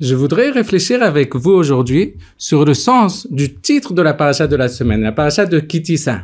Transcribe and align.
Je 0.00 0.14
voudrais 0.14 0.50
réfléchir 0.50 1.02
avec 1.02 1.34
vous 1.34 1.50
aujourd'hui 1.50 2.14
sur 2.36 2.64
le 2.64 2.72
sens 2.72 3.26
du 3.32 3.54
titre 3.54 3.92
de 3.92 4.00
la 4.00 4.14
paracha 4.14 4.46
de 4.46 4.54
la 4.54 4.68
semaine, 4.68 5.02
la 5.02 5.10
paracha 5.10 5.44
de 5.44 5.58
Kitissa. 5.58 6.22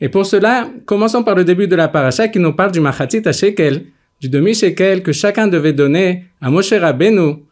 Et 0.00 0.08
pour 0.08 0.24
cela, 0.24 0.70
commençons 0.86 1.22
par 1.22 1.34
le 1.34 1.44
début 1.44 1.68
de 1.68 1.76
la 1.76 1.88
paracha 1.88 2.28
qui 2.28 2.38
nous 2.38 2.54
parle 2.54 2.72
du 2.72 2.80
Machatit 2.80 3.22
à 3.28 3.32
Shekel, 3.32 3.84
du 4.18 4.30
demi-shekel 4.30 5.02
que 5.02 5.12
chacun 5.12 5.46
devait 5.46 5.74
donner 5.74 6.24
à 6.40 6.50
Moshe 6.50 6.72
Rabbeinu 6.72 7.44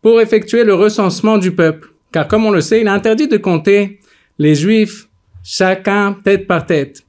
pour 0.00 0.20
effectuer 0.20 0.62
le 0.62 0.74
recensement 0.74 1.38
du 1.38 1.52
peuple. 1.52 1.88
Car 2.12 2.28
comme 2.28 2.46
on 2.46 2.50
le 2.50 2.60
sait, 2.60 2.80
il 2.80 2.86
est 2.86 2.90
interdit 2.90 3.26
de 3.26 3.38
compter 3.38 3.98
les 4.38 4.54
juifs 4.54 5.08
chacun 5.42 6.16
tête 6.24 6.46
par 6.46 6.66
tête. 6.66 7.02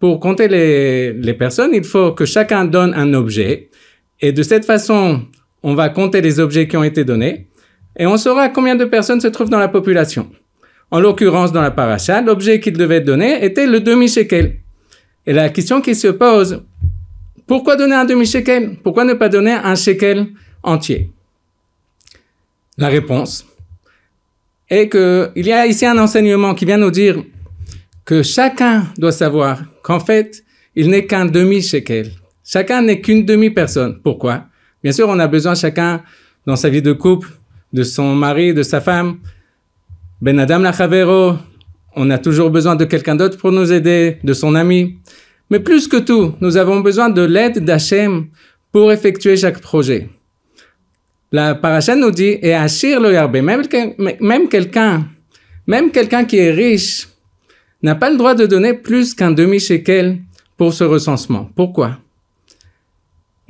Pour 0.00 0.18
compter 0.18 0.48
les, 0.48 1.12
les 1.12 1.34
personnes, 1.34 1.70
il 1.72 1.84
faut 1.84 2.12
que 2.12 2.24
chacun 2.24 2.64
donne 2.64 2.94
un 2.94 3.14
objet. 3.14 3.69
Et 4.20 4.32
de 4.32 4.42
cette 4.42 4.64
façon, 4.64 5.22
on 5.62 5.74
va 5.74 5.88
compter 5.88 6.20
les 6.20 6.40
objets 6.40 6.68
qui 6.68 6.76
ont 6.76 6.84
été 6.84 7.04
donnés 7.04 7.48
et 7.98 8.06
on 8.06 8.16
saura 8.16 8.48
combien 8.48 8.76
de 8.76 8.84
personnes 8.84 9.20
se 9.20 9.28
trouvent 9.28 9.50
dans 9.50 9.58
la 9.58 9.68
population. 9.68 10.30
En 10.90 11.00
l'occurrence, 11.00 11.52
dans 11.52 11.62
la 11.62 11.70
paracha, 11.70 12.20
l'objet 12.20 12.60
qu'il 12.60 12.76
devait 12.76 13.00
donner 13.00 13.44
était 13.44 13.66
le 13.66 13.80
demi-shekel. 13.80 14.56
Et 15.26 15.32
la 15.32 15.48
question 15.48 15.80
qui 15.80 15.94
se 15.94 16.08
pose, 16.08 16.62
pourquoi 17.46 17.76
donner 17.76 17.94
un 17.94 18.04
demi-shekel? 18.04 18.76
Pourquoi 18.82 19.04
ne 19.04 19.14
pas 19.14 19.28
donner 19.28 19.52
un 19.52 19.74
shekel 19.74 20.28
entier? 20.62 21.10
La 22.76 22.88
réponse 22.88 23.46
est 24.68 24.88
qu'il 24.88 25.46
y 25.46 25.52
a 25.52 25.66
ici 25.66 25.84
un 25.84 25.98
enseignement 25.98 26.54
qui 26.54 26.64
vient 26.64 26.78
nous 26.78 26.90
dire 26.90 27.22
que 28.04 28.22
chacun 28.22 28.86
doit 28.98 29.12
savoir 29.12 29.62
qu'en 29.82 30.00
fait, 30.00 30.42
il 30.74 30.90
n'est 30.90 31.06
qu'un 31.06 31.26
demi-shekel. 31.26 32.12
Chacun 32.44 32.82
n'est 32.82 33.00
qu'une 33.00 33.24
demi-personne. 33.24 34.00
Pourquoi? 34.02 34.46
Bien 34.82 34.92
sûr, 34.92 35.08
on 35.08 35.18
a 35.18 35.26
besoin 35.26 35.54
chacun 35.54 36.02
dans 36.46 36.56
sa 36.56 36.68
vie 36.68 36.82
de 36.82 36.92
couple, 36.92 37.28
de 37.72 37.82
son 37.82 38.14
mari, 38.14 38.54
de 38.54 38.62
sa 38.62 38.80
femme. 38.80 39.18
Ben 40.20 40.38
Adam 40.38 40.58
Lachavero, 40.58 41.36
on 41.96 42.10
a 42.10 42.18
toujours 42.18 42.50
besoin 42.50 42.76
de 42.76 42.84
quelqu'un 42.84 43.16
d'autre 43.16 43.38
pour 43.38 43.52
nous 43.52 43.72
aider, 43.72 44.18
de 44.24 44.32
son 44.32 44.54
ami. 44.54 44.98
Mais 45.50 45.60
plus 45.60 45.88
que 45.88 45.96
tout, 45.96 46.34
nous 46.40 46.56
avons 46.56 46.80
besoin 46.80 47.10
de 47.10 47.22
l'aide 47.22 47.64
d'Hachem 47.64 48.26
pour 48.72 48.92
effectuer 48.92 49.36
chaque 49.36 49.60
projet. 49.60 50.08
La 51.32 51.54
paracha 51.54 51.94
nous 51.94 52.10
dit, 52.10 52.38
et 52.42 52.54
Achir 52.54 53.00
le 53.00 53.12
Yarbe, 53.12 53.36
même, 53.36 53.62
même 54.20 54.48
quelqu'un, 54.48 55.06
même 55.66 55.90
quelqu'un 55.90 56.24
qui 56.24 56.38
est 56.38 56.50
riche, 56.50 57.08
n'a 57.82 57.94
pas 57.94 58.10
le 58.10 58.16
droit 58.16 58.34
de 58.34 58.46
donner 58.46 58.74
plus 58.74 59.14
qu'un 59.14 59.30
demi-shekel 59.30 60.18
pour 60.56 60.74
ce 60.74 60.84
recensement. 60.84 61.50
Pourquoi? 61.54 61.98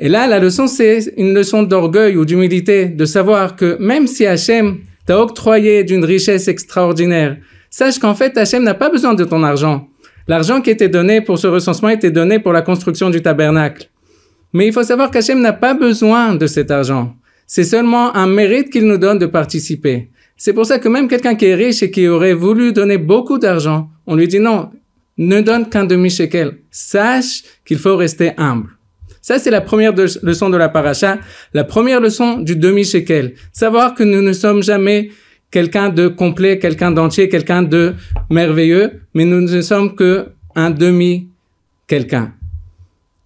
Et 0.03 0.09
là, 0.09 0.27
la 0.27 0.39
leçon, 0.39 0.67
c'est 0.67 1.13
une 1.19 1.35
leçon 1.35 1.63
d'orgueil 1.63 2.17
ou 2.17 2.25
d'humilité, 2.25 2.87
de 2.87 3.05
savoir 3.05 3.55
que 3.55 3.77
même 3.79 4.07
si 4.07 4.25
Hachem 4.25 4.79
t'a 5.05 5.21
octroyé 5.21 5.85
d'une 5.85 6.07
richesse 6.07 6.49
extraordinaire, 6.49 7.37
sache 7.69 7.99
qu'en 7.99 8.15
fait, 8.15 8.35
Hachem 8.39 8.63
n'a 8.63 8.73
pas 8.73 8.89
besoin 8.89 9.13
de 9.13 9.25
ton 9.25 9.43
argent. 9.43 9.89
L'argent 10.27 10.63
qui 10.63 10.71
était 10.71 10.89
donné 10.89 11.21
pour 11.21 11.39
ce 11.39 11.49
recensement 11.49 11.91
était 11.91 12.11
donné 12.11 12.39
pour 12.39 12.55
la 12.55 12.63
construction 12.63 13.11
du 13.11 13.21
tabernacle. 13.21 13.91
Mais 14.55 14.67
il 14.67 14.73
faut 14.73 14.83
savoir 14.83 15.11
qu'Hachem 15.11 15.39
n'a 15.39 15.53
pas 15.53 15.75
besoin 15.75 16.35
de 16.35 16.47
cet 16.47 16.71
argent. 16.71 17.15
C'est 17.47 17.65
seulement 17.65 18.17
un 18.17 18.27
mérite 18.27 18.71
qu'il 18.71 18.87
nous 18.87 18.97
donne 18.97 19.19
de 19.19 19.27
participer. 19.27 20.09
C'est 20.35 20.55
pour 20.55 20.65
ça 20.65 20.79
que 20.79 20.89
même 20.89 21.09
quelqu'un 21.09 21.35
qui 21.35 21.45
est 21.45 21.55
riche 21.55 21.83
et 21.83 21.91
qui 21.91 22.09
aurait 22.09 22.33
voulu 22.33 22.73
donner 22.73 22.97
beaucoup 22.97 23.37
d'argent, 23.37 23.91
on 24.07 24.17
lui 24.17 24.29
dit 24.29 24.41
non, 24.41 24.71
ne 25.19 25.43
donne 25.43 25.69
qu'un 25.69 25.85
demi-shekel. 25.85 26.57
Sache 26.71 27.43
qu'il 27.67 27.77
faut 27.77 27.97
rester 27.97 28.33
humble. 28.39 28.71
Ça, 29.23 29.39
c'est 29.39 29.51
la 29.51 29.61
première 29.61 29.93
leçon 30.23 30.51
de 30.51 30.57
la 30.57 30.69
paracha, 30.69 31.19
la 31.53 31.65
première 31.65 32.01
leçon 32.01 32.39
du 32.39 32.57
demi-shekel. 32.57 33.35
Savoir 33.53 33.95
que 33.95 34.03
nous 34.03 34.23
ne 34.23 34.33
sommes 34.33 34.63
jamais 34.63 35.11
quelqu'un 35.51 35.89
de 35.91 36.09
complet, 36.09 36.59
quelqu'un 36.59 36.91
d'entier, 36.91 37.29
quelqu'un 37.29 37.63
de 37.63 37.95
merveilleux, 38.31 39.01
mais 39.15 39.25
nous 39.25 39.41
ne 39.41 39.61
sommes 39.61 39.95
que 39.95 40.29
un 40.55 40.71
demi-quelqu'un. 40.71 42.35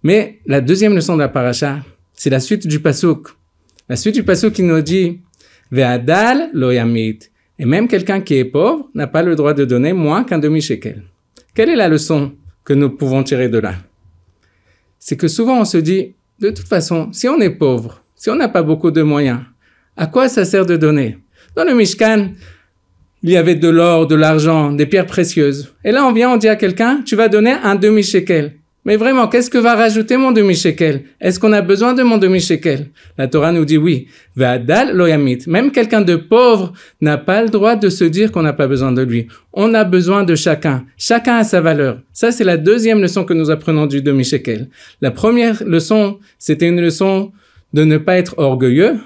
Mais 0.03 0.39
la 0.45 0.61
deuxième 0.61 0.95
leçon 0.95 1.15
de 1.15 1.21
la 1.21 1.29
paracha, 1.29 1.79
c'est 2.13 2.29
la 2.29 2.39
suite 2.39 2.67
du 2.67 2.79
pasouk. 2.79 3.29
La 3.89 3.95
suite 3.95 4.15
du 4.15 4.23
pasouk 4.23 4.53
qui 4.53 4.63
nous 4.63 4.81
dit, 4.81 5.19
Ve'adal 5.71 6.49
loyamit. 6.53 7.19
Et 7.57 7.65
même 7.65 7.87
quelqu'un 7.87 8.21
qui 8.21 8.35
est 8.35 8.45
pauvre 8.45 8.89
n'a 8.93 9.07
pas 9.07 9.23
le 9.23 9.35
droit 9.35 9.53
de 9.53 9.65
donner 9.65 9.93
moins 9.93 10.23
qu'un 10.23 10.39
demi-shekel. 10.39 11.03
Quelle 11.53 11.69
est 11.69 11.75
la 11.75 11.87
leçon 11.87 12.33
que 12.63 12.73
nous 12.73 12.89
pouvons 12.89 13.23
tirer 13.23 13.49
de 13.49 13.59
là? 13.59 13.75
C'est 15.07 15.17
que 15.17 15.27
souvent 15.27 15.59
on 15.59 15.65
se 15.65 15.77
dit, 15.77 16.15
de 16.39 16.49
toute 16.49 16.67
façon, 16.67 17.09
si 17.11 17.27
on 17.27 17.39
est 17.39 17.51
pauvre, 17.51 18.01
si 18.15 18.31
on 18.31 18.35
n'a 18.35 18.47
pas 18.47 18.63
beaucoup 18.63 18.89
de 18.89 19.03
moyens, 19.03 19.41
à 19.95 20.07
quoi 20.07 20.27
ça 20.29 20.45
sert 20.45 20.65
de 20.65 20.77
donner? 20.77 21.19
Dans 21.55 21.63
le 21.63 21.75
Mishkan, 21.75 22.31
il 23.21 23.29
y 23.29 23.37
avait 23.37 23.53
de 23.53 23.69
l'or, 23.69 24.07
de 24.07 24.15
l'argent, 24.15 24.71
des 24.71 24.87
pierres 24.87 25.05
précieuses. 25.05 25.75
Et 25.83 25.91
là, 25.91 26.07
on 26.07 26.11
vient, 26.11 26.31
on 26.31 26.37
dit 26.37 26.47
à 26.47 26.55
quelqu'un, 26.55 27.03
tu 27.05 27.15
vas 27.15 27.27
donner 27.27 27.51
un 27.51 27.75
demi-shekel. 27.75 28.55
Mais 28.85 28.97
vraiment, 28.97 29.27
qu'est-ce 29.27 29.49
que 29.49 29.57
va 29.57 29.73
rajouter 29.73 30.15
mon 30.15 30.31
demi-shekel? 30.31 31.05
Est-ce 31.19 31.39
qu'on 31.39 31.53
a 31.53 31.61
besoin 31.61 31.95
de 31.95 32.03
mon 32.03 32.19
demi-shekel? 32.19 32.91
La 33.17 33.27
Torah 33.27 33.51
nous 33.51 33.65
dit 33.65 33.77
oui. 33.77 34.07
Vadal 34.35 34.95
loyamit. 34.95 35.39
Même 35.47 35.71
quelqu'un 35.71 36.01
de 36.01 36.15
pauvre 36.15 36.71
n'a 37.01 37.17
pas 37.17 37.41
le 37.41 37.49
droit 37.49 37.75
de 37.75 37.89
se 37.89 38.03
dire 38.03 38.31
qu'on 38.31 38.43
n'a 38.43 38.53
pas 38.53 38.67
besoin 38.67 38.91
de 38.91 39.01
lui. 39.01 39.27
On 39.53 39.73
a 39.73 39.83
besoin 39.85 40.23
de 40.23 40.35
chacun. 40.35 40.85
Chacun 40.97 41.37
a 41.37 41.43
sa 41.43 41.61
valeur. 41.61 41.99
Ça, 42.13 42.31
c'est 42.31 42.43
la 42.43 42.57
deuxième 42.57 43.01
leçon 43.01 43.23
que 43.23 43.33
nous 43.33 43.49
apprenons 43.49 43.87
du 43.87 44.03
demi-shekel. 44.03 44.69
La 45.01 45.09
première 45.09 45.63
leçon, 45.65 46.19
c'était 46.37 46.67
une 46.67 46.79
leçon 46.79 47.31
de 47.73 47.85
ne 47.85 47.97
pas 47.97 48.17
être 48.17 48.35
orgueilleux. 48.37 48.99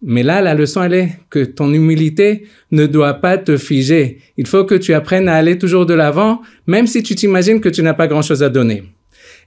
Mais 0.00 0.22
là, 0.22 0.42
la 0.42 0.54
leçon, 0.54 0.84
elle 0.84 0.94
est 0.94 1.08
que 1.30 1.44
ton 1.44 1.72
humilité 1.72 2.46
ne 2.70 2.86
doit 2.86 3.14
pas 3.14 3.36
te 3.36 3.56
figer. 3.56 4.18
Il 4.36 4.46
faut 4.46 4.64
que 4.64 4.76
tu 4.76 4.94
apprennes 4.94 5.28
à 5.28 5.34
aller 5.34 5.58
toujours 5.58 5.86
de 5.86 5.94
l'avant, 5.94 6.40
même 6.68 6.86
si 6.86 7.02
tu 7.02 7.16
t'imagines 7.16 7.60
que 7.60 7.68
tu 7.68 7.82
n'as 7.82 7.94
pas 7.94 8.06
grand-chose 8.06 8.42
à 8.44 8.48
donner. 8.48 8.84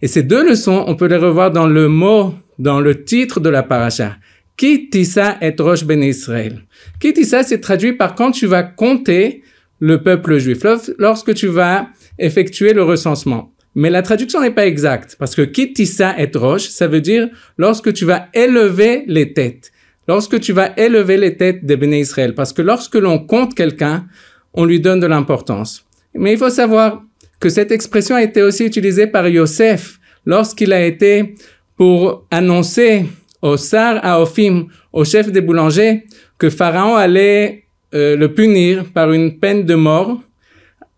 Et 0.01 0.07
ces 0.07 0.23
deux 0.23 0.47
leçons, 0.47 0.83
on 0.87 0.95
peut 0.95 1.07
les 1.07 1.17
revoir 1.17 1.51
dans 1.51 1.67
le 1.67 1.87
mot, 1.87 2.35
dans 2.59 2.79
le 2.79 3.03
titre 3.03 3.39
de 3.39 3.49
la 3.49 3.63
paracha. 3.63 4.17
Kitissa 4.57 5.37
et 5.41 5.53
Rosh 5.57 5.85
Ben 5.85 6.03
Israël. 6.03 6.63
Kitissa, 6.99 7.43
c'est 7.43 7.59
traduit 7.59 7.93
par 7.93 8.15
quand 8.15 8.31
tu 8.31 8.47
vas 8.47 8.63
compter 8.63 9.43
le 9.79 10.01
peuple 10.01 10.39
juif, 10.39 10.59
lorsque 10.97 11.33
tu 11.35 11.47
vas 11.47 11.87
effectuer 12.17 12.73
le 12.73 12.83
recensement. 12.83 13.53
Mais 13.75 13.91
la 13.91 14.01
traduction 14.01 14.41
n'est 14.41 14.51
pas 14.51 14.65
exacte, 14.65 15.15
parce 15.19 15.35
que 15.35 15.43
Kitissa 15.43 16.19
et 16.19 16.31
Rosh, 16.35 16.69
ça 16.69 16.87
veut 16.87 17.01
dire 17.01 17.29
lorsque 17.57 17.93
tu 17.93 18.05
vas 18.05 18.29
élever 18.33 19.03
les 19.05 19.33
têtes. 19.33 19.71
Lorsque 20.07 20.39
tu 20.39 20.53
vas 20.53 20.71
élever 20.77 21.17
les 21.17 21.37
têtes 21.37 21.65
des 21.65 21.75
Béné 21.75 21.99
Israël. 21.99 22.33
Parce 22.33 22.53
que 22.53 22.61
lorsque 22.61 22.95
l'on 22.95 23.19
compte 23.19 23.53
quelqu'un, 23.53 24.07
on 24.53 24.65
lui 24.65 24.79
donne 24.79 24.99
de 24.99 25.05
l'importance. 25.05 25.85
Mais 26.15 26.31
il 26.33 26.39
faut 26.39 26.49
savoir, 26.49 27.03
que 27.39 27.49
cette 27.49 27.71
expression 27.71 28.15
a 28.15 28.23
été 28.23 28.41
aussi 28.41 28.65
utilisée 28.65 29.07
par 29.07 29.27
Yosef 29.27 29.99
lorsqu'il 30.25 30.73
a 30.73 30.85
été 30.85 31.35
pour 31.75 32.25
annoncer 32.31 33.05
au 33.41 33.57
Sar 33.57 34.03
Aofim, 34.03 34.67
au 34.91 35.05
chef 35.05 35.31
des 35.31 35.41
boulangers, 35.41 36.05
que 36.37 36.49
Pharaon 36.49 36.95
allait 36.95 37.65
euh, 37.93 38.15
le 38.17 38.33
punir 38.33 38.85
par 38.85 39.11
une 39.11 39.39
peine 39.39 39.63
de 39.63 39.75
mort. 39.75 40.19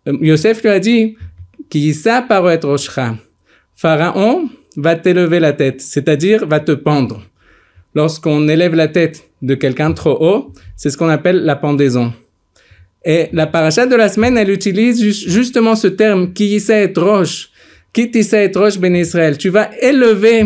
Euh, 0.07 0.17
Yosef 0.22 0.63
lui 0.63 0.69
a 0.69 0.79
dit, 0.79 1.17
qui 1.69 1.94
ça 1.94 2.25
être 2.49 2.78
Pharaon 3.75 4.49
va 4.75 4.95
t'élever 4.95 5.39
la 5.39 5.53
tête, 5.53 5.81
c'est-à-dire 5.81 6.45
va 6.47 6.59
te 6.59 6.72
pendre. 6.72 7.23
Lorsqu'on 7.95 8.47
élève 8.47 8.75
la 8.75 8.88
tête 8.88 9.29
de 9.41 9.55
quelqu'un 9.55 9.94
trop 9.94 10.17
haut, 10.19 10.53
c'est 10.75 10.89
ce 10.89 10.97
qu'on 10.97 11.09
appelle 11.09 11.44
la 11.44 11.55
pendaison. 11.55 12.13
Et 13.05 13.27
la 13.31 13.47
paracha 13.47 13.85
de 13.85 13.95
la 13.95 14.09
semaine, 14.09 14.37
elle 14.37 14.49
utilise 14.49 15.01
justement 15.27 15.75
ce 15.75 15.87
terme, 15.87 16.33
qui 16.33 16.55
et 16.55 16.93
roche, 16.97 17.49
qui 17.93 18.11
et 18.13 18.51
roche 18.53 18.77
ben 18.77 18.95
Israël? 18.95 19.37
Tu 19.37 19.49
vas 19.49 19.69
élever 19.81 20.45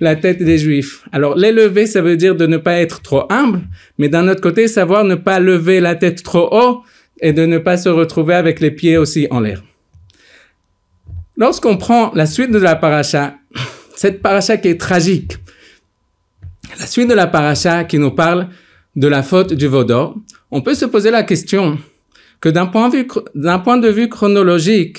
la 0.00 0.16
tête 0.16 0.42
des 0.42 0.58
Juifs. 0.58 1.02
Alors 1.12 1.34
l'élever, 1.36 1.86
ça 1.86 2.02
veut 2.02 2.16
dire 2.16 2.34
de 2.34 2.46
ne 2.46 2.58
pas 2.58 2.74
être 2.74 3.00
trop 3.00 3.24
humble, 3.30 3.62
mais 3.98 4.08
d'un 4.08 4.28
autre 4.28 4.40
côté, 4.40 4.68
savoir 4.68 5.04
ne 5.04 5.14
pas 5.14 5.40
lever 5.40 5.80
la 5.80 5.94
tête 5.94 6.22
trop 6.22 6.48
haut 6.52 6.82
et 7.20 7.32
de 7.32 7.46
ne 7.46 7.58
pas 7.58 7.76
se 7.76 7.88
retrouver 7.88 8.34
avec 8.34 8.60
les 8.60 8.70
pieds 8.70 8.98
aussi 8.98 9.26
en 9.30 9.40
l'air. 9.40 9.62
Lorsqu'on 11.36 11.76
prend 11.76 12.12
la 12.14 12.26
suite 12.26 12.50
de 12.50 12.58
la 12.58 12.76
paracha, 12.76 13.36
cette 13.96 14.20
paracha 14.20 14.56
qui 14.56 14.68
est 14.68 14.80
tragique, 14.80 15.36
la 16.78 16.86
suite 16.86 17.08
de 17.08 17.14
la 17.14 17.26
paracha 17.26 17.84
qui 17.84 17.98
nous 17.98 18.10
parle 18.10 18.48
de 18.94 19.08
la 19.08 19.22
faute 19.22 19.52
du 19.52 19.66
Vaudor, 19.66 20.16
on 20.50 20.60
peut 20.60 20.74
se 20.74 20.84
poser 20.84 21.10
la 21.10 21.22
question, 21.22 21.78
que 22.44 22.50
d'un 22.50 22.66
point, 22.66 23.78
de 23.78 23.88
vue 23.88 24.08
chronologique, 24.10 24.98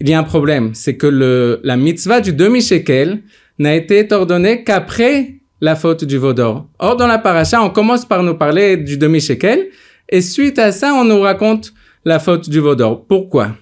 il 0.00 0.08
y 0.08 0.14
a 0.14 0.18
un 0.18 0.22
problème. 0.24 0.74
C'est 0.74 0.96
que 0.96 1.06
le, 1.06 1.60
la 1.62 1.76
mitzvah 1.76 2.22
du 2.22 2.32
demi-shekel 2.32 3.22
n'a 3.58 3.74
été 3.74 4.10
ordonnée 4.12 4.64
qu'après 4.64 5.34
la 5.60 5.76
faute 5.76 6.04
du 6.04 6.16
vaudor. 6.16 6.66
Or, 6.78 6.96
dans 6.96 7.06
la 7.06 7.18
paracha, 7.18 7.62
on 7.62 7.70
commence 7.70 8.06
par 8.06 8.22
nous 8.22 8.34
parler 8.34 8.78
du 8.78 8.96
demi-shekel, 8.96 9.68
et 10.08 10.22
suite 10.22 10.58
à 10.58 10.72
ça, 10.72 10.94
on 10.94 11.04
nous 11.04 11.20
raconte 11.20 11.74
la 12.04 12.18
faute 12.18 12.48
du 12.48 12.60
vaudor. 12.60 13.04
Pourquoi? 13.06 13.54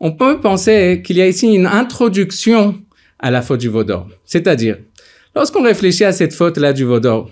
On 0.00 0.12
peut 0.12 0.40
penser 0.40 1.02
qu'il 1.04 1.18
y 1.18 1.20
a 1.20 1.28
ici 1.28 1.46
une 1.46 1.66
introduction 1.66 2.74
à 3.18 3.30
la 3.30 3.42
faute 3.42 3.60
du 3.60 3.68
vaudor. 3.68 4.08
C'est-à-dire, 4.24 4.76
Lorsqu'on 5.38 5.62
réfléchit 5.62 6.04
à 6.04 6.10
cette 6.10 6.34
faute-là 6.34 6.72
du 6.72 6.84
veau 6.84 6.98
d'or, 6.98 7.30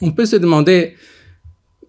on 0.00 0.10
peut 0.10 0.26
se 0.26 0.34
demander 0.34 0.96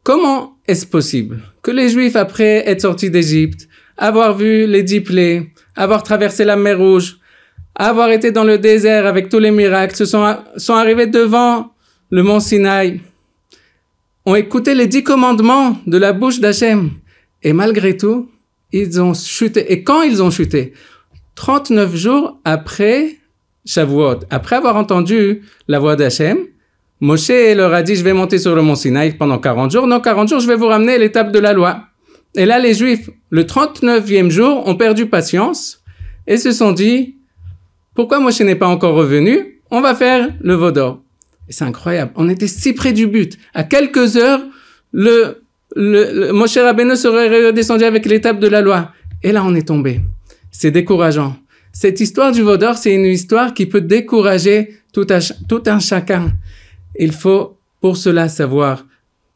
comment 0.03 0.58
est-ce 0.69 0.85
possible 0.85 1.41
que 1.63 1.71
les 1.71 1.89
Juifs, 1.89 2.15
après 2.15 2.63
être 2.69 2.81
sortis 2.81 3.09
d'Égypte, 3.09 3.67
avoir 3.97 4.37
vu 4.37 4.67
les 4.67 4.83
dix 4.83 5.01
plaies, 5.01 5.47
avoir 5.75 6.03
traversé 6.03 6.45
la 6.45 6.55
mer 6.55 6.77
Rouge, 6.77 7.17
avoir 7.73 8.11
été 8.11 8.31
dans 8.31 8.43
le 8.43 8.57
désert 8.57 9.07
avec 9.07 9.29
tous 9.29 9.39
les 9.39 9.51
miracles, 9.51 9.95
se 9.95 10.05
sont, 10.05 10.37
sont 10.57 10.75
arrivés 10.75 11.07
devant 11.07 11.73
le 12.11 12.21
mont 12.21 12.39
Sinaï, 12.39 13.01
ont 14.25 14.35
écouté 14.35 14.75
les 14.75 14.85
dix 14.85 15.03
commandements 15.03 15.77
de 15.87 15.97
la 15.97 16.13
bouche 16.13 16.39
d'Hachem, 16.39 16.91
et 17.41 17.53
malgré 17.53 17.97
tout, 17.97 18.29
ils 18.71 19.01
ont 19.01 19.15
chuté. 19.15 19.71
Et 19.71 19.83
quand 19.83 20.03
ils 20.03 20.21
ont 20.21 20.29
chuté? 20.29 20.73
39 21.35 21.95
jours 21.95 22.39
après 22.43 23.17
Shavuot, 23.65 24.19
après 24.29 24.57
avoir 24.57 24.75
entendu 24.75 25.41
la 25.67 25.79
voix 25.79 25.95
d'Hachem, 25.95 26.37
Moshe 27.01 27.29
leur 27.29 27.73
a 27.73 27.81
dit, 27.81 27.95
je 27.95 28.03
vais 28.03 28.13
monter 28.13 28.37
sur 28.37 28.55
le 28.55 28.61
mont 28.61 28.75
Sinaï 28.75 29.13
pendant 29.13 29.37
40 29.37 29.71
jours. 29.71 29.87
Non, 29.87 30.01
40 30.01 30.27
jours, 30.27 30.39
je 30.39 30.47
vais 30.47 30.55
vous 30.55 30.67
ramener 30.67 30.97
l'étape 30.97 31.31
de 31.31 31.39
la 31.39 31.53
loi. 31.53 31.85
Et 32.35 32.45
là, 32.45 32.59
les 32.59 32.73
Juifs, 32.73 33.09
le 33.29 33.43
39e 33.43 34.29
jour, 34.29 34.67
ont 34.67 34.75
perdu 34.75 35.05
patience 35.05 35.81
et 36.27 36.37
se 36.37 36.51
sont 36.51 36.73
dit, 36.73 37.15
pourquoi 37.95 38.19
Moshe 38.19 38.41
n'est 38.41 38.55
pas 38.55 38.67
encore 38.67 38.95
revenu? 38.95 39.61
On 39.71 39.81
va 39.81 39.95
faire 39.95 40.29
le 40.41 40.53
Vaudor. 40.53 41.01
Et 41.47 41.53
c'est 41.53 41.63
incroyable. 41.63 42.11
On 42.15 42.29
était 42.29 42.47
si 42.47 42.73
près 42.73 42.93
du 42.93 43.07
but. 43.07 43.37
À 43.53 43.63
quelques 43.63 44.17
heures, 44.17 44.41
le, 44.91 45.43
le, 45.75 46.31
Moshe 46.31 46.57
Rabbeinu 46.57 46.95
serait 46.95 47.47
redescendu 47.47 47.85
avec 47.85 48.05
l'étape 48.05 48.39
de 48.39 48.47
la 48.47 48.61
loi. 48.61 48.91
Et 49.23 49.31
là, 49.31 49.43
on 49.45 49.55
est 49.55 49.67
tombé. 49.67 50.01
C'est 50.51 50.71
décourageant. 50.71 51.35
Cette 51.71 51.99
histoire 51.99 52.31
du 52.31 52.41
Vaudor, 52.41 52.77
c'est 52.77 52.93
une 52.93 53.05
histoire 53.05 53.53
qui 53.53 53.67
peut 53.67 53.81
décourager 53.81 54.75
tout 54.91 55.07
un 55.65 55.79
chacun. 55.79 56.33
Il 56.97 57.11
faut 57.11 57.57
pour 57.81 57.97
cela 57.97 58.29
savoir 58.29 58.85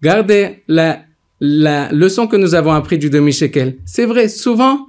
garder 0.02 0.64
la, 0.68 1.04
la 1.40 1.92
leçon 1.92 2.28
que 2.28 2.36
nous 2.36 2.56
avons 2.56 2.72
appris 2.72 2.98
du 2.98 3.10
demi-shekel. 3.10 3.78
C'est 3.86 4.06
vrai, 4.06 4.28
souvent, 4.28 4.88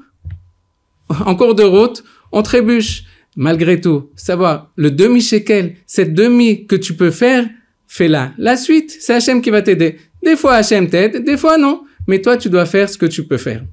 en 1.08 1.34
cours 1.36 1.54
de 1.54 1.62
route, 1.62 2.04
on 2.32 2.42
trébuche. 2.42 3.04
Malgré 3.36 3.80
tout, 3.80 4.10
savoir 4.14 4.70
le 4.76 4.92
demi-shekel, 4.92 5.74
cette 5.86 6.14
demi 6.14 6.66
que 6.68 6.76
tu 6.76 6.94
peux 6.94 7.10
faire, 7.10 7.44
fais-la. 7.88 8.32
La 8.38 8.56
suite, 8.56 8.96
c'est 9.00 9.14
Hachem 9.14 9.42
qui 9.42 9.50
va 9.50 9.60
t'aider. 9.60 9.98
Des 10.22 10.36
fois, 10.36 10.54
Hachem 10.54 10.88
t'aide, 10.88 11.24
des 11.24 11.36
fois 11.36 11.58
non. 11.58 11.82
Mais 12.06 12.20
toi, 12.20 12.36
tu 12.36 12.48
dois 12.48 12.66
faire 12.66 12.88
ce 12.88 12.96
que 12.96 13.06
tu 13.06 13.24
peux 13.24 13.36
faire. 13.36 13.64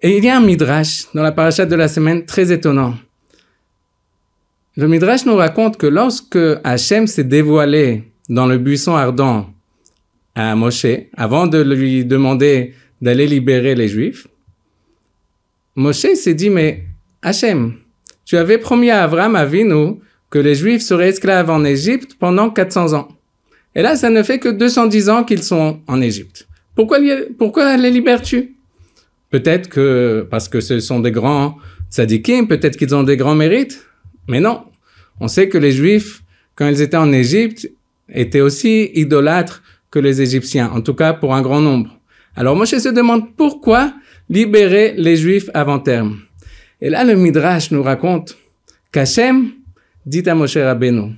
Et 0.00 0.16
il 0.16 0.24
y 0.24 0.28
a 0.28 0.36
un 0.36 0.40
midrash 0.40 1.06
dans 1.14 1.22
la 1.22 1.32
paracha 1.32 1.66
de 1.66 1.74
la 1.74 1.88
semaine 1.88 2.24
très 2.24 2.52
étonnant. 2.52 2.94
Le 4.78 4.86
Midrash 4.86 5.26
nous 5.26 5.34
raconte 5.34 5.76
que 5.76 5.88
lorsque 5.88 6.38
Hachem 6.62 7.08
s'est 7.08 7.24
dévoilé 7.24 8.04
dans 8.28 8.46
le 8.46 8.58
buisson 8.58 8.94
ardent 8.94 9.52
à 10.36 10.54
Moshe, 10.54 10.86
avant 11.16 11.48
de 11.48 11.60
lui 11.60 12.04
demander 12.04 12.74
d'aller 13.02 13.26
libérer 13.26 13.74
les 13.74 13.88
Juifs, 13.88 14.28
Moshe 15.74 16.14
s'est 16.14 16.34
dit, 16.34 16.48
mais 16.48 16.84
Hachem, 17.22 17.74
tu 18.24 18.36
avais 18.36 18.58
promis 18.58 18.88
à 18.90 19.02
Abraham, 19.02 19.34
Avinu, 19.34 19.96
que 20.30 20.38
les 20.38 20.54
Juifs 20.54 20.82
seraient 20.82 21.08
esclaves 21.08 21.50
en 21.50 21.64
Égypte 21.64 22.14
pendant 22.16 22.48
400 22.48 22.92
ans. 22.92 23.08
Et 23.74 23.82
là, 23.82 23.96
ça 23.96 24.10
ne 24.10 24.22
fait 24.22 24.38
que 24.38 24.48
210 24.48 25.08
ans 25.08 25.24
qu'ils 25.24 25.42
sont 25.42 25.80
en 25.88 26.00
Égypte. 26.00 26.46
Pourquoi, 26.76 26.98
pourquoi 27.36 27.76
les 27.76 27.90
libères-tu? 27.90 28.54
Peut-être 29.30 29.68
que 29.68 30.24
parce 30.30 30.48
que 30.48 30.60
ce 30.60 30.78
sont 30.78 31.00
des 31.00 31.10
grands 31.10 31.56
tzadikim, 31.90 32.46
peut-être 32.46 32.76
qu'ils 32.76 32.94
ont 32.94 33.02
des 33.02 33.16
grands 33.16 33.34
mérites. 33.34 33.87
Mais 34.28 34.40
non, 34.40 34.64
on 35.20 35.28
sait 35.28 35.48
que 35.48 35.58
les 35.58 35.72
Juifs, 35.72 36.22
quand 36.54 36.68
ils 36.68 36.80
étaient 36.80 36.96
en 36.96 37.12
Égypte, 37.12 37.70
étaient 38.08 38.40
aussi 38.40 38.90
idolâtres 38.94 39.62
que 39.90 39.98
les 39.98 40.20
Égyptiens, 40.20 40.70
en 40.70 40.80
tout 40.80 40.94
cas 40.94 41.12
pour 41.14 41.34
un 41.34 41.42
grand 41.42 41.60
nombre. 41.60 41.98
Alors 42.36 42.54
Moshe 42.54 42.76
se 42.78 42.90
demande 42.90 43.34
pourquoi 43.36 43.92
libérer 44.28 44.94
les 44.96 45.16
Juifs 45.16 45.50
avant 45.54 45.78
terme. 45.78 46.20
Et 46.80 46.90
là, 46.90 47.02
le 47.04 47.16
Midrash 47.16 47.70
nous 47.70 47.82
raconte 47.82 48.36
qu'Hachem 48.92 49.50
dit 50.06 50.28
à 50.28 50.34
Moshe 50.34 50.56
Rabbeinu, 50.56 51.14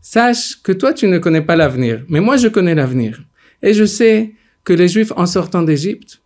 sache 0.00 0.60
que 0.62 0.72
toi 0.72 0.92
tu 0.92 1.06
ne 1.06 1.18
connais 1.18 1.40
pas 1.40 1.56
l'avenir, 1.56 2.04
mais 2.08 2.20
moi 2.20 2.36
je 2.36 2.48
connais 2.48 2.74
l'avenir. 2.74 3.22
Et 3.62 3.72
je 3.72 3.84
sais 3.84 4.34
que 4.64 4.72
les 4.72 4.88
Juifs 4.88 5.12
en 5.16 5.26
sortant 5.26 5.62
d'Égypte 5.62 6.20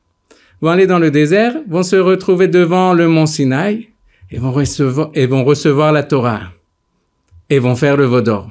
vont 0.60 0.70
aller 0.70 0.86
dans 0.86 0.98
le 0.98 1.10
désert, 1.10 1.56
vont 1.68 1.82
se 1.82 1.96
retrouver 1.96 2.48
devant 2.48 2.92
le 2.92 3.06
mont 3.06 3.26
Sinaï, 3.26 3.90
et 4.30 4.38
vont 4.38 4.52
recevoir, 4.52 5.10
et 5.14 5.26
vont 5.26 5.44
recevoir 5.44 5.92
la 5.92 6.02
Torah 6.02 6.52
et 7.50 7.58
vont 7.58 7.76
faire 7.76 7.96
le 7.96 8.04
Vaudor. 8.04 8.50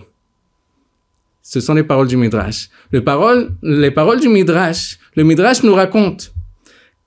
Ce 1.43 1.59
sont 1.59 1.73
les 1.73 1.83
paroles 1.83 2.07
du 2.07 2.17
Midrash. 2.17 2.69
Le 2.91 3.03
parole, 3.03 3.51
les 3.61 3.91
paroles 3.91 4.19
du 4.19 4.27
Midrash, 4.27 4.97
le 5.15 5.23
Midrash 5.23 5.63
nous 5.63 5.73
raconte 5.73 6.33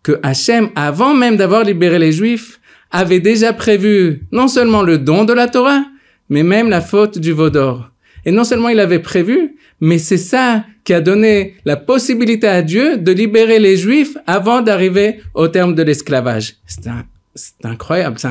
que 0.03 0.19
Hachem, 0.23 0.71
avant 0.77 1.15
même 1.15 1.37
d'avoir 1.37 1.63
libéré 1.63 1.99
les 1.99 2.13
Juifs, 2.13 2.59
avait 2.91 3.21
déjà 3.21 3.53
prévu 3.53 4.23
non 4.33 4.49
seulement 4.49 4.83
le 4.83 4.99
don 4.99 5.25
de 5.25 5.33
la 5.33 5.49
Torah, 5.49 5.85
mais 6.29 6.43
même 6.43 6.71
la 6.71 6.81
faute 6.81 7.19
du 7.19 7.33
Vaudor. 7.33 7.91
Et 8.25 8.33
non 8.33 8.45
seulement 8.45 8.69
il 8.69 8.81
avait 8.81 8.99
prévu, 8.99 9.57
mais 9.81 9.99
c'est 9.99 10.17
ça 10.17 10.65
qui 10.85 10.95
a 10.95 11.01
donné 11.01 11.55
la 11.65 11.77
possibilité 11.77 12.47
à 12.47 12.63
Dieu 12.63 12.97
de 12.97 13.13
libérer 13.13 13.59
les 13.59 13.77
Juifs 13.77 14.17
avant 14.27 14.63
d'arriver 14.63 15.21
au 15.35 15.49
terme 15.49 15.75
de 15.75 15.83
l'esclavage. 15.83 16.57
C'est 16.67 17.65
incroyable, 17.65 18.19
c'est 18.19 18.29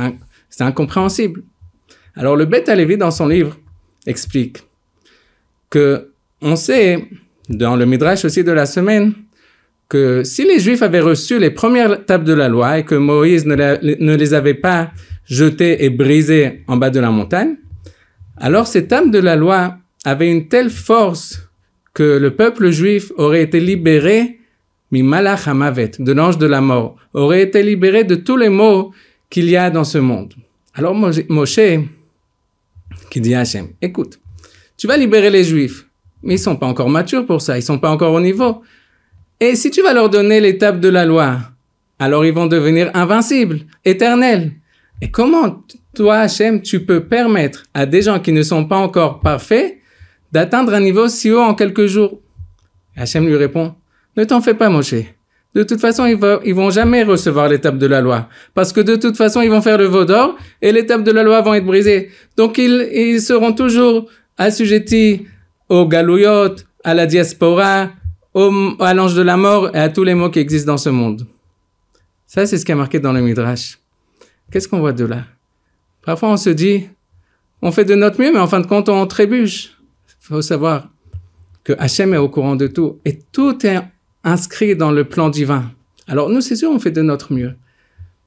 c'est 0.49 0.63
incompréhensible. 0.63 1.43
Alors 2.15 2.35
le 2.35 2.45
Beth 2.45 2.69
Alevi, 2.69 2.97
dans 2.97 3.11
son 3.11 3.27
livre, 3.27 3.57
explique 4.05 4.57
que 5.69 6.11
on 6.41 6.55
sait, 6.55 7.07
dans 7.49 7.75
le 7.75 7.85
Midrash 7.85 8.25
aussi 8.25 8.43
de 8.43 8.51
la 8.51 8.65
semaine, 8.65 9.13
que 9.89 10.23
si 10.23 10.45
les 10.45 10.59
Juifs 10.59 10.83
avaient 10.83 10.99
reçu 10.99 11.39
les 11.39 11.49
premières 11.49 12.05
tables 12.05 12.23
de 12.23 12.33
la 12.33 12.47
loi 12.47 12.79
et 12.79 12.85
que 12.85 12.95
Moïse 12.95 13.45
ne, 13.45 14.15
les 14.15 14.33
avait 14.33 14.53
pas 14.53 14.91
jetées 15.25 15.83
et 15.83 15.89
brisées 15.89 16.63
en 16.67 16.77
bas 16.77 16.91
de 16.91 16.99
la 16.99 17.09
montagne, 17.09 17.55
alors 18.37 18.67
ces 18.67 18.87
tables 18.87 19.11
de 19.11 19.19
la 19.19 19.35
loi 19.35 19.77
avaient 20.05 20.31
une 20.31 20.47
telle 20.47 20.69
force 20.69 21.49
que 21.93 22.17
le 22.17 22.35
peuple 22.35 22.69
juif 22.69 23.11
aurait 23.17 23.41
été 23.41 23.59
libéré, 23.59 24.39
mi 24.91 25.01
de 25.01 26.11
l'ange 26.11 26.37
de 26.37 26.45
la 26.45 26.61
mort, 26.61 26.95
aurait 27.13 27.41
été 27.41 27.63
libéré 27.63 28.03
de 28.03 28.15
tous 28.15 28.37
les 28.37 28.49
maux 28.49 28.93
qu'il 29.29 29.49
y 29.49 29.57
a 29.57 29.69
dans 29.69 29.83
ce 29.83 29.97
monde. 29.97 30.33
Alors 30.73 30.95
Moshe, 30.95 31.59
qui 33.09 33.21
dit 33.21 33.35
à 33.35 33.41
Hachem, 33.41 33.69
écoute, 33.81 34.19
tu 34.77 34.87
vas 34.87 34.97
libérer 34.97 35.29
les 35.29 35.43
Juifs, 35.43 35.87
mais 36.23 36.35
ils 36.35 36.39
sont 36.39 36.55
pas 36.55 36.67
encore 36.67 36.89
matures 36.89 37.25
pour 37.25 37.41
ça, 37.41 37.57
ils 37.57 37.63
sont 37.63 37.79
pas 37.79 37.91
encore 37.91 38.13
au 38.13 38.21
niveau. 38.21 38.61
Et 39.39 39.55
si 39.55 39.71
tu 39.71 39.81
vas 39.81 39.93
leur 39.93 40.09
donner 40.09 40.39
l'étape 40.41 40.79
de 40.79 40.89
la 40.89 41.05
loi, 41.05 41.39
alors 41.97 42.25
ils 42.25 42.33
vont 42.33 42.47
devenir 42.47 42.91
invincibles, 42.93 43.61
éternels. 43.85 44.53
Et 45.01 45.11
comment 45.11 45.63
toi, 45.93 46.19
Hachem, 46.19 46.61
tu 46.61 46.85
peux 46.85 47.05
permettre 47.05 47.65
à 47.73 47.85
des 47.85 48.01
gens 48.01 48.19
qui 48.19 48.31
ne 48.31 48.43
sont 48.43 48.65
pas 48.65 48.77
encore 48.77 49.21
parfaits 49.21 49.77
d'atteindre 50.31 50.73
un 50.73 50.81
niveau 50.81 51.07
si 51.07 51.31
haut 51.31 51.39
en 51.39 51.55
quelques 51.55 51.87
jours? 51.87 52.21
Hachem 52.95 53.25
lui 53.25 53.35
répond, 53.35 53.75
ne 54.17 54.23
t'en 54.23 54.41
fais 54.41 54.53
pas, 54.53 54.69
Moshe. 54.69 54.95
De 55.55 55.63
toute 55.63 55.81
façon, 55.81 56.05
ils, 56.05 56.15
vont, 56.15 56.39
ils 56.45 56.53
vont 56.53 56.69
jamais 56.69 57.03
recevoir 57.03 57.49
l'étape 57.49 57.77
de 57.77 57.87
la 57.87 58.01
loi. 58.01 58.29
Parce 58.53 58.71
que 58.71 58.81
de 58.81 58.95
toute 58.95 59.17
façon, 59.17 59.41
ils 59.41 59.49
vont 59.49 59.61
faire 59.61 59.77
le 59.77 59.85
veau 59.85 60.05
d'or 60.05 60.35
et 60.61 60.71
l'étape 60.71 61.03
de 61.03 61.11
la 61.11 61.23
loi 61.23 61.41
vont 61.41 61.55
être 61.55 61.65
brisées. 61.65 62.11
Donc, 62.37 62.57
ils, 62.59 62.87
ils 62.93 63.21
seront 63.21 63.53
toujours 63.53 64.07
assujettis 64.37 65.25
aux 65.67 65.87
galouillotes, 65.87 66.65
à 66.83 66.93
la 66.93 67.05
diaspora, 67.05 67.89
au, 68.33 68.51
à 68.79 68.93
l'ange 68.93 69.15
de 69.15 69.21
la 69.21 69.37
mort 69.37 69.75
et 69.75 69.79
à 69.79 69.89
tous 69.89 70.03
les 70.03 70.13
mots 70.13 70.29
qui 70.29 70.39
existent 70.39 70.71
dans 70.71 70.77
ce 70.77 70.89
monde. 70.89 71.25
Ça, 72.27 72.45
c'est 72.45 72.57
ce 72.57 72.65
qui 72.65 72.71
est 72.71 72.75
marqué 72.75 72.99
dans 72.99 73.11
le 73.11 73.21
Midrash. 73.21 73.79
Qu'est-ce 74.51 74.67
qu'on 74.67 74.79
voit 74.79 74.93
de 74.93 75.05
là? 75.05 75.25
Parfois, 76.05 76.29
on 76.29 76.37
se 76.37 76.51
dit, 76.51 76.87
on 77.61 77.71
fait 77.71 77.85
de 77.85 77.95
notre 77.95 78.21
mieux, 78.21 78.31
mais 78.31 78.39
en 78.39 78.47
fin 78.47 78.59
de 78.59 78.67
compte, 78.67 78.87
on 78.87 79.05
trébuche. 79.07 79.73
Il 80.07 80.27
faut 80.27 80.41
savoir 80.43 80.89
que 81.63 81.73
Hachem 81.79 82.13
est 82.13 82.17
au 82.17 82.29
courant 82.29 82.55
de 82.55 82.67
tout 82.67 82.99
et 83.03 83.19
tout 83.31 83.65
est 83.65 83.81
inscrit 84.23 84.75
dans 84.75 84.91
le 84.91 85.05
plan 85.05 85.29
divin. 85.29 85.71
Alors 86.07 86.29
nous, 86.29 86.41
c'est 86.41 86.55
sûr, 86.55 86.71
on 86.71 86.79
fait 86.79 86.91
de 86.91 87.01
notre 87.01 87.33
mieux. 87.33 87.55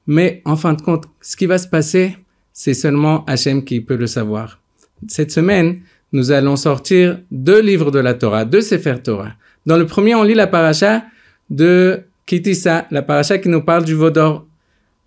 Mais 0.07 0.41
en 0.45 0.55
fin 0.55 0.73
de 0.73 0.81
compte, 0.81 1.05
ce 1.21 1.35
qui 1.35 1.45
va 1.45 1.57
se 1.57 1.67
passer, 1.67 2.17
c'est 2.51 2.73
seulement 2.73 3.25
Hachem 3.25 3.63
qui 3.63 3.81
peut 3.81 3.95
le 3.95 4.07
savoir. 4.07 4.59
Cette 5.07 5.31
semaine, 5.31 5.81
nous 6.11 6.31
allons 6.31 6.55
sortir 6.55 7.19
deux 7.31 7.61
livres 7.61 7.91
de 7.91 7.99
la 7.99 8.13
Torah, 8.13 8.45
deux 8.45 8.61
Sefer 8.61 8.97
Torah. 9.03 9.33
Dans 9.65 9.77
le 9.77 9.85
premier, 9.85 10.15
on 10.15 10.23
lit 10.23 10.35
la 10.35 10.47
paracha 10.47 11.03
de 11.49 12.01
Kitissa, 12.25 12.85
la 12.91 13.01
paracha 13.01 13.37
qui 13.37 13.49
nous 13.49 13.61
parle 13.61 13.85
du 13.85 13.93
Vaudor. 13.93 14.45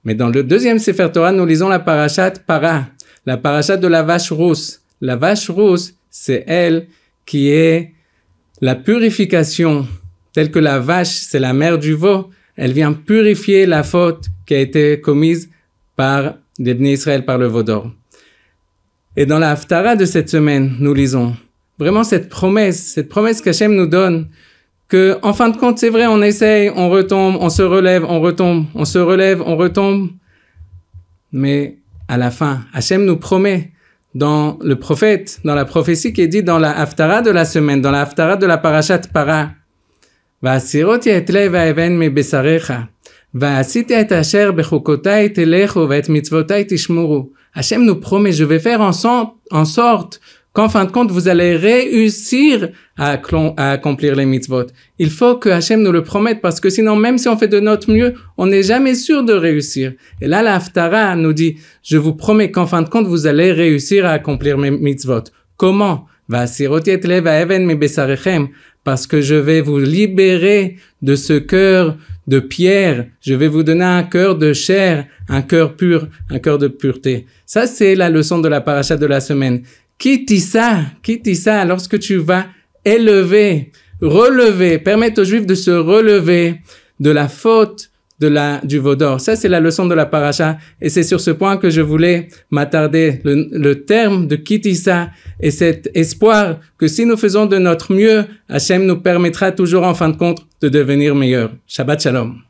Mais 0.05 0.15
dans 0.15 0.29
le 0.29 0.43
deuxième 0.43 0.79
Sefer 0.79 1.11
Torah, 1.13 1.33
nous 1.33 1.47
lisons 1.47 1.69
la 1.69 1.79
paracha 1.79 2.31
Para, 2.31 2.87
la 3.25 3.37
paracha 3.37 3.77
de 3.77 3.87
la 3.87 4.03
vache 4.03 4.33
rousse. 4.33 4.83
La 5.01 5.17
vache 5.17 5.51
rousse, 5.51 5.95
c'est 6.11 6.45
elle 6.47 6.89
qui 7.25 7.51
est 7.51 7.93
la 8.61 8.75
purification 8.75 9.87
telle 10.37 10.51
que 10.51 10.59
la 10.59 10.81
vache, 10.81 11.23
c'est 11.31 11.39
la 11.39 11.55
mère 11.55 11.79
du 11.79 11.95
veau, 11.95 12.29
elle 12.57 12.73
vient 12.73 12.93
purifier 12.93 13.65
la 13.65 13.83
faute 13.83 14.27
qui 14.45 14.53
a 14.53 14.59
été 14.59 15.01
commise 15.01 15.49
par 15.97 16.35
les 16.59 16.75
Israël, 16.93 17.25
par 17.25 17.39
le 17.39 17.47
veau 17.47 17.63
d'or. 17.63 17.91
Et 19.17 19.25
dans 19.25 19.39
la 19.39 19.53
Haftara 19.53 19.97
de 19.97 20.05
cette 20.05 20.29
semaine, 20.29 20.77
nous 20.79 20.93
lisons 20.93 21.35
vraiment 21.79 22.05
cette 22.05 22.29
promesse, 22.29 22.93
cette 22.97 23.09
promesse 23.09 23.41
qu'Hachem 23.41 23.75
nous 23.75 23.87
donne, 23.87 24.29
que 24.89 25.17
en 25.23 25.33
fin 25.33 25.49
de 25.49 25.57
compte, 25.57 25.79
c'est 25.79 25.89
vrai, 25.89 26.07
on 26.07 26.21
essaye, 26.21 26.71
on 26.77 26.91
retombe, 26.91 27.39
on 27.41 27.49
se 27.49 27.63
relève, 27.63 28.05
on 28.05 28.21
retombe, 28.21 28.67
on 28.75 28.85
se 28.85 28.99
relève, 28.99 29.41
on 29.41 29.57
retombe, 29.57 30.11
mais 31.33 31.79
à 32.09 32.19
la 32.19 32.31
fin, 32.31 32.67
Hachem 32.75 33.07
nous 33.07 33.17
promet 33.17 33.73
dans 34.15 34.59
le 34.63 34.77
prophète, 34.77 35.41
dans 35.45 35.55
la 35.55 35.65
prophétie 35.65 36.13
qui 36.13 36.21
est 36.21 36.29
dit 36.29 36.43
dans 36.43 36.59
la 36.59 36.79
Haftara 36.79 37.23
de 37.23 37.31
la 37.31 37.47
semaine, 37.47 37.81
dans 37.81 37.91
la 37.91 38.03
Haftara 38.03 38.37
de 38.37 38.45
la 38.45 38.59
Parashat 38.59 39.01
Para, 39.15 39.53
והסירותי 40.46 41.18
את 41.18 41.30
לב 41.30 41.56
האבן 41.56 42.00
מבשריך, 42.00 42.74
ועשיתי 43.34 44.02
את 44.02 44.12
אשר 44.12 44.52
בחוקותיי 44.52 45.30
תלכו 45.30 45.86
ואת 45.90 46.10
מצוותיי 46.10 46.66
תשמורו. 46.68 47.30
Hachem 47.54 47.84
nous 47.84 48.00
promet, 48.00 48.32
je 48.32 48.46
vais 48.46 48.60
faire 48.60 48.80
en, 48.80 48.92
en 49.52 49.66
sorte 49.66 50.22
qu'en 50.54 50.70
fin 50.70 50.86
de 50.86 50.92
compte, 50.92 51.12
vous 51.12 51.28
allez 51.28 51.56
réussir 51.56 52.70
à, 52.98 53.20
à, 53.58 53.72
accomplir 53.72 54.16
les 54.16 54.26
mitzvot. 54.26 54.68
Il 55.00 55.10
faut 55.10 55.36
que 55.36 55.50
Hachem 55.50 55.82
nous 55.82 55.92
le 55.92 56.04
promette 56.04 56.42
parce 56.42 56.62
que 56.62 56.70
sinon, 56.70 56.96
même 56.96 57.18
si 57.18 57.28
on 57.28 57.38
fait 57.38 57.50
de 57.50 57.60
notre 57.60 57.92
mieux, 57.92 58.14
on 58.38 58.48
n'est 58.48 58.64
jamais 58.64 58.96
sûr 58.96 59.24
de 59.24 59.34
réussir. 59.34 59.94
Et 60.22 60.28
là, 60.28 60.42
la 60.42 60.56
Haftara 60.56 61.16
nous 61.18 61.34
dit, 61.34 61.58
je 61.84 61.98
vous 61.98 62.14
promets 62.14 62.52
qu'en 62.52 62.68
fin 62.68 62.82
de 62.82 62.90
compte, 62.90 63.08
vous 63.08 63.28
allez 63.28 63.52
réussir 63.52 64.06
à 64.06 64.12
accomplir 64.12 64.58
mes 64.58 64.72
mitzvot. 64.72 65.24
Comment? 65.58 66.08
Parce 68.87 69.09
que 69.09 69.21
je 69.21 69.35
vais 69.35 69.63
vous 69.63 69.81
libérer 69.81 70.77
de 71.03 71.17
ce 71.17 71.33
cœur 71.33 71.97
de 72.29 72.39
pierre. 72.39 73.09
Je 73.21 73.35
vais 73.35 73.49
vous 73.49 73.65
donner 73.65 73.85
un 73.85 74.05
cœur 74.05 74.39
de 74.39 74.53
chair, 74.53 75.07
un 75.29 75.43
cœur 75.43 75.75
pur, 75.75 76.07
un 76.31 76.39
cœur 76.39 76.57
de 76.57 76.69
pureté. 76.69 77.27
Ça, 77.47 77.67
c'est 77.67 77.97
la 77.97 78.09
leçon 78.11 78.39
de 78.39 78.47
la 78.47 78.61
paracha 78.61 78.97
de 78.97 79.07
la 79.07 79.19
semaine. 79.19 79.63
Quitte 79.99 80.39
ça, 80.39 80.83
quitte 81.03 81.35
ça 81.35 81.65
lorsque 81.65 81.99
tu 81.99 82.15
vas 82.15 82.47
élever, 82.85 83.73
relever, 84.01 84.79
permettre 84.79 85.23
aux 85.23 85.25
Juifs 85.25 85.47
de 85.47 85.57
se 85.57 85.73
relever 85.73 86.61
de 87.01 87.11
la 87.11 87.27
faute 87.27 87.91
de 88.19 88.29
la, 88.29 88.61
du 88.65 88.79
Vaudor. 88.79 89.21
Ça, 89.21 89.37
c'est 89.37 89.49
la 89.49 89.61
leçon 89.61 89.87
de 89.87 89.95
la 89.95 90.07
paracha. 90.07 90.59
Et 90.81 90.89
c'est 90.89 91.03
sur 91.03 91.21
ce 91.21 91.31
point 91.31 91.57
que 91.57 91.71
je 91.71 91.81
voulais 91.81 92.29
m'attarder. 92.51 93.21
Le, 93.25 93.75
terme 93.75 94.27
de 94.27 94.37
Kitissa 94.37 95.11
et 95.41 95.51
cet 95.51 95.91
espoir 95.95 96.61
que 96.79 96.89
si 96.89 97.05
nous 97.05 97.17
faisons 97.17 97.47
de 97.47 97.59
notre 97.59 97.93
mieux, 97.93 98.25
Hachem 98.49 98.85
nous 98.87 99.01
permettra 99.01 99.53
toujours 99.53 99.85
en 99.85 99.95
fin 99.95 100.09
de 100.09 100.17
compte 100.17 100.47
de 100.61 100.69
devenir 100.69 101.15
meilleurs. 101.15 101.53
Shabbat 101.67 102.03
Shalom. 102.03 102.46